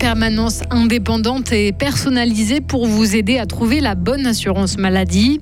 [0.00, 5.40] permanence indépendante et personnalisée pour vous aider à trouver la bonne assurance maladie.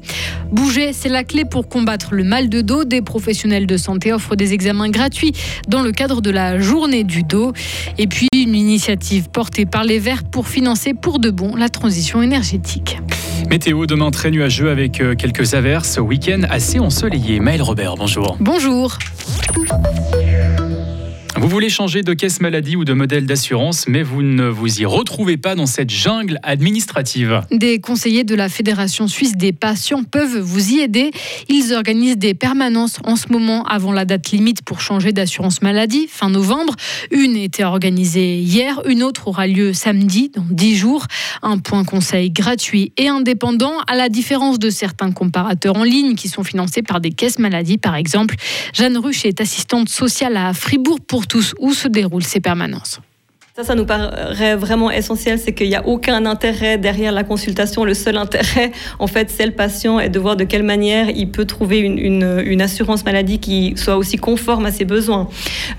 [0.51, 2.85] Bouger, c'est la clé pour combattre le mal de dos.
[2.85, 5.33] Des professionnels de santé offrent des examens gratuits
[5.69, 7.53] dans le cadre de la journée du dos.
[7.99, 12.21] Et puis une initiative portée par les Verts pour financer pour de bon la transition
[12.21, 12.99] énergétique.
[13.49, 15.99] Météo demain très nuageux avec euh, quelques averses.
[15.99, 17.39] Week-end assez ensoleillé.
[17.39, 18.37] Maël Robert, bonjour.
[18.41, 18.99] Bonjour.
[21.49, 24.85] Vous voulez changer de caisse maladie ou de modèle d'assurance, mais vous ne vous y
[24.85, 27.41] retrouvez pas dans cette jungle administrative.
[27.51, 31.11] Des conseillers de la Fédération suisse des patients peuvent vous y aider.
[31.49, 36.07] Ils organisent des permanences en ce moment avant la date limite pour changer d'assurance maladie,
[36.07, 36.75] fin novembre.
[37.11, 41.07] Une était organisée hier, une autre aura lieu samedi, dans 10 jours.
[41.41, 46.29] Un point conseil gratuit et indépendant, à la différence de certains comparateurs en ligne qui
[46.29, 48.35] sont financés par des caisses maladie, par exemple.
[48.75, 51.27] Jeanne Ruche est assistante sociale à Fribourg pour
[51.59, 53.01] où se déroulent ces permanences.
[53.59, 57.85] Ça, ça nous paraît vraiment essentiel, c'est qu'il n'y a aucun intérêt derrière la consultation.
[57.85, 58.71] Le seul intérêt,
[59.01, 62.63] en fait, c'est le patient et de voir de quelle manière il peut trouver une,
[62.63, 65.29] assurance maladie qui soit aussi conforme à ses besoins.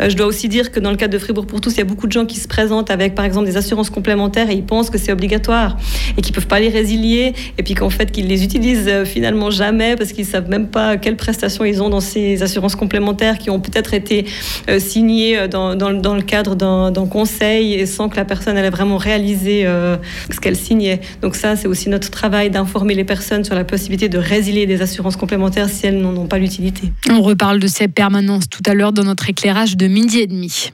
[0.01, 1.81] Euh, je dois aussi dire que dans le cadre de Fribourg pour tous, il y
[1.81, 4.65] a beaucoup de gens qui se présentent avec, par exemple, des assurances complémentaires et ils
[4.65, 5.77] pensent que c'est obligatoire
[6.17, 9.51] et qu'ils peuvent pas les résilier et puis qu'en fait, qu'ils les utilisent euh, finalement
[9.51, 13.49] jamais parce qu'ils savent même pas quelles prestations ils ont dans ces assurances complémentaires qui
[13.49, 14.25] ont peut-être été
[14.69, 19.65] euh, signées dans le cadre d'un conseil et sans que la personne ait vraiment réalisé
[19.65, 19.97] euh,
[20.31, 21.01] ce qu'elle signait.
[21.21, 24.81] Donc ça, c'est aussi notre travail d'informer les personnes sur la possibilité de résilier des
[24.81, 26.91] assurances complémentaires si elles n'en ont pas l'utilité.
[27.09, 30.71] On reparle de ces permanences tout à l'heure dans notre éclairage de midi et demi.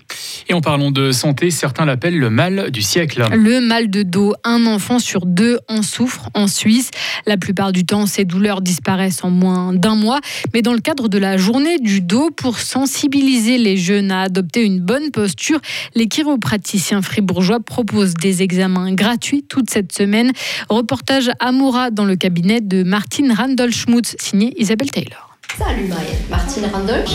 [0.48, 3.24] Et en parlant de santé, certains l'appellent le mal du siècle.
[3.32, 6.92] Le mal de dos, un enfant sur deux en souffre en Suisse.
[7.26, 10.20] La plupart du temps, ces douleurs disparaissent en moins d'un mois.
[10.54, 14.64] Mais dans le cadre de la journée du dos, pour sensibiliser les jeunes à adopter
[14.64, 15.60] une bonne posture,
[15.96, 20.32] les chiropraticiens fribourgeois propose des examens gratuits toute cette semaine.
[20.70, 25.38] Reportage à Moura dans le cabinet de Martine Randall-Schmutz, signé Isabelle Taylor.
[25.58, 27.06] Salut Maëlle, Martine Randall,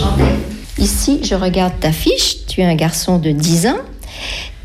[0.77, 2.45] Ici, je regarde ta fiche.
[2.47, 3.79] Tu es un garçon de 10 ans.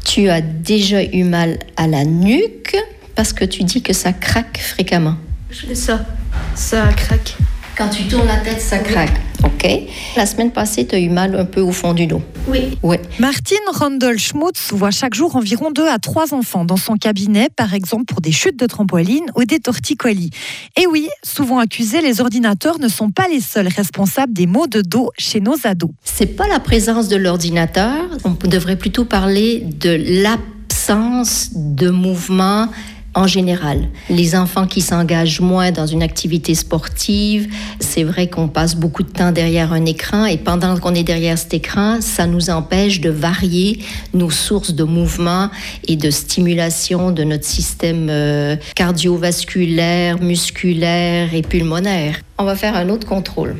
[0.04, 2.76] Tu as déjà eu mal à la nuque
[3.14, 5.16] parce que tu dis que ça craque fréquemment.
[5.50, 6.06] Je fais ça,
[6.54, 7.36] ça craque.
[7.76, 9.20] Quand tu tournes la tête, ça craque.
[9.44, 9.68] OK.
[10.16, 12.22] La semaine passée, tu as eu mal un peu au fond du dos.
[12.48, 12.78] Oui.
[12.82, 12.96] Oui.
[13.18, 18.04] Martine Randall-Schmutz voit chaque jour environ 2 à 3 enfants dans son cabinet, par exemple
[18.04, 20.30] pour des chutes de trampoline ou des torticolis.
[20.76, 24.82] Et oui, souvent accusés, les ordinateurs ne sont pas les seuls responsables des maux de
[24.82, 25.90] dos chez nos ados.
[26.04, 28.04] C'est pas la présence de l'ordinateur.
[28.24, 32.68] On devrait plutôt parler de l'absence de mouvement
[33.16, 33.88] en général.
[34.10, 37.48] Les enfants qui s'engagent moins dans une activité sportive,
[37.80, 41.38] c'est vrai qu'on passe beaucoup de temps derrière un écran et pendant qu'on est derrière
[41.38, 43.82] cet écran, ça nous empêche de varier
[44.12, 45.50] nos sources de mouvement
[45.88, 52.20] et de stimulation de notre système euh, cardiovasculaire, musculaire et pulmonaire.
[52.38, 53.56] On va faire un autre contrôle.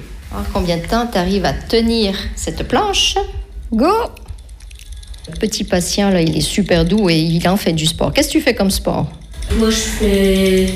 [0.52, 3.16] Combien de temps tu arrives à tenir cette planche?
[3.72, 3.90] Go
[5.28, 8.12] le petit patient, là, il est super doux et il en fait du sport.
[8.12, 9.10] Qu'est-ce que tu fais comme sport?
[9.54, 10.66] Moi, je fais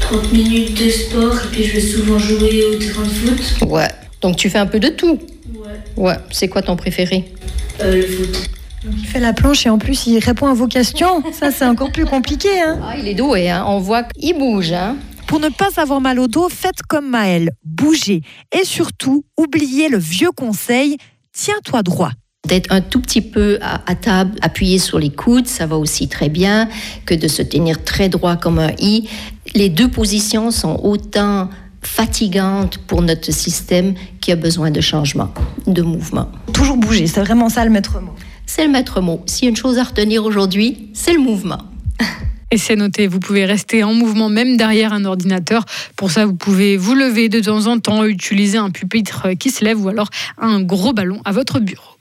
[0.00, 3.68] 30 minutes de sport et puis je vais souvent jouer au terrain de foot.
[3.68, 3.88] Ouais.
[4.20, 5.18] Donc tu fais un peu de tout
[5.54, 5.68] Ouais.
[5.96, 6.16] Ouais.
[6.30, 7.32] C'est quoi ton préféré?
[7.80, 8.50] Euh, le foot.
[8.90, 11.22] Il fait la planche et en plus il répond à vos questions.
[11.32, 12.48] Ça, c'est encore plus compliqué.
[12.60, 13.64] Hein Ah, il est doué, hein.
[13.68, 14.96] On voit qu'il bouge, hein.
[15.26, 18.22] Pour ne pas avoir mal au dos, faites comme Maëlle, bougez.
[18.56, 20.98] Et surtout, oubliez le vieux conseil,
[21.32, 22.12] tiens-toi droit.
[22.46, 26.08] D'être un tout petit peu à, à table, appuyé sur les coudes, ça va aussi
[26.08, 26.68] très bien
[27.04, 29.08] que de se tenir très droit comme un i.
[29.54, 31.50] Les deux positions sont autant
[31.86, 35.32] fatigantes pour notre système qui a besoin de changement,
[35.66, 36.30] de mouvement.
[36.52, 38.12] Toujours bouger, c'est vraiment ça le maître mot.
[38.44, 39.22] C'est le maître mot.
[39.26, 41.58] S'il y a une chose à retenir aujourd'hui, c'est le mouvement.
[42.50, 45.64] Et c'est noté, vous pouvez rester en mouvement même derrière un ordinateur.
[45.96, 49.64] Pour ça, vous pouvez vous lever de temps en temps, utiliser un pupitre qui se
[49.64, 51.95] lève ou alors un gros ballon à votre bureau.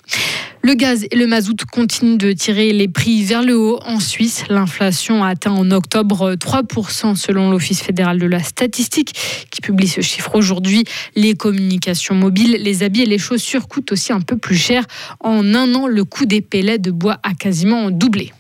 [0.61, 3.79] Le gaz et le mazout continuent de tirer les prix vers le haut.
[3.85, 9.13] En Suisse, l'inflation a atteint en octobre 3% selon l'Office fédéral de la statistique
[9.51, 10.83] qui publie ce chiffre aujourd'hui.
[11.15, 14.85] Les communications mobiles, les habits et les chaussures coûtent aussi un peu plus cher.
[15.19, 18.31] En un an, le coût des pellets de bois a quasiment doublé.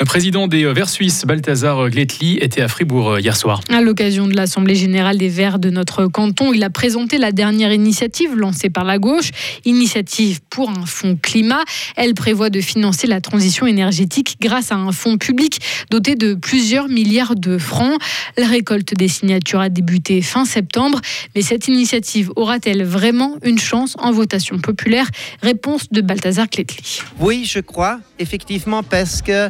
[0.00, 3.60] Le président des Verts suisses, Balthazar Gletli, était à Fribourg hier soir.
[3.70, 7.72] À l'occasion de l'Assemblée générale des Verts de notre canton, il a présenté la dernière
[7.72, 9.30] initiative lancée par la gauche,
[9.64, 11.62] Initiative pour un fonds climat.
[11.96, 15.60] Elle prévoit de financer la transition énergétique grâce à un fonds public
[15.90, 17.98] doté de plusieurs milliards de francs.
[18.36, 21.00] La récolte des signatures a débuté fin septembre,
[21.34, 25.06] mais cette initiative aura-t-elle vraiment une chance en votation populaire?
[25.42, 27.00] Réponse de Balthazar Gletli.
[27.20, 29.43] Oui, je crois, effectivement, parce que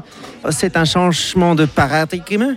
[0.50, 2.56] c'est un changement de paradigme.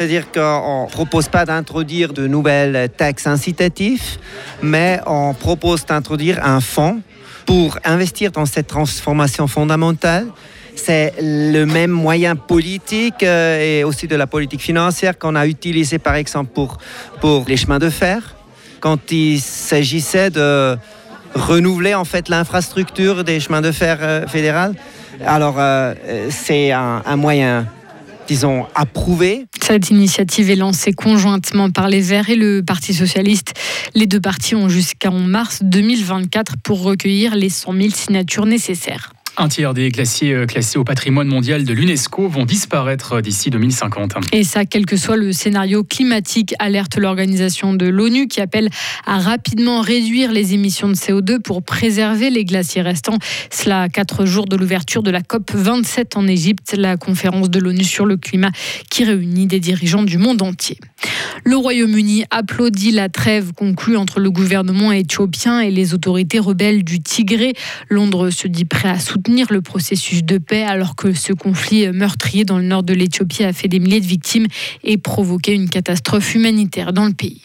[0.00, 4.18] C'est-à-dire qu'on ne propose pas d'introduire de nouvelles taxes incitatives,
[4.62, 7.02] mais on propose d'introduire un fonds
[7.44, 10.26] pour investir dans cette transformation fondamentale.
[10.74, 15.98] C'est le même moyen politique euh, et aussi de la politique financière qu'on a utilisé
[15.98, 16.52] par exemple
[17.20, 18.36] pour, les chemins de fer,
[18.80, 20.78] quand il s'agissait de
[21.34, 24.74] renouveler en fait l'infrastructure des chemins de fer euh, fédéral.
[25.24, 25.94] Alors euh,
[26.30, 27.66] c'est un, un moyen
[28.30, 29.46] disons, approuvé.
[29.60, 33.54] Cette initiative est lancée conjointement par les Verts et le Parti Socialiste.
[33.96, 39.12] Les deux partis ont jusqu'en mars 2024 pour recueillir les 100 000 signatures nécessaires.
[39.40, 44.12] Un tiers des glaciers euh, classés au patrimoine mondial de l'UNESCO vont disparaître d'ici 2050.
[44.32, 48.68] Et ça, quel que soit le scénario climatique, alerte l'organisation de l'ONU qui appelle
[49.06, 53.16] à rapidement réduire les émissions de CO2 pour préserver les glaciers restants.
[53.50, 57.60] Cela à quatre jours de l'ouverture de la COP 27 en Égypte, la conférence de
[57.60, 58.50] l'ONU sur le climat
[58.90, 60.76] qui réunit des dirigeants du monde entier.
[61.44, 67.00] Le Royaume-Uni applaudit la trêve conclue entre le gouvernement éthiopien et les autorités rebelles du
[67.00, 67.54] Tigré.
[67.88, 68.98] Londres se dit prêt à
[69.30, 73.44] soutenir le processus de paix alors que ce conflit meurtrier dans le nord de l'Éthiopie
[73.44, 74.48] a fait des milliers de victimes
[74.82, 77.42] et provoqué une catastrophe humanitaire dans le pays.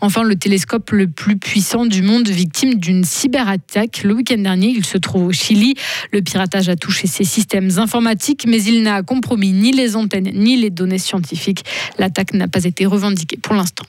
[0.00, 4.02] Enfin, le télescope le plus puissant du monde, victime d'une cyberattaque.
[4.02, 5.74] Le week-end dernier, il se trouve au Chili.
[6.10, 10.56] Le piratage a touché ses systèmes informatiques, mais il n'a compromis ni les antennes ni
[10.56, 11.66] les données scientifiques.
[11.98, 13.84] L'attaque n'a pas été revendiquée pour l'instant.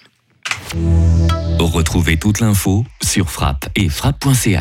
[1.59, 4.53] Retrouvez toute l'info sur frappe et frappe.ch.